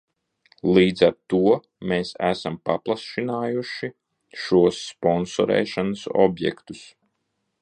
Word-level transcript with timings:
Līdz 0.77 1.03
ar 1.07 1.11
to 1.33 1.41
mēs 1.91 2.15
esam 2.29 2.57
paplašinājuši 2.71 3.93
šos 4.47 4.83
sponsorēšanas 4.91 6.11
objektus. 6.29 6.87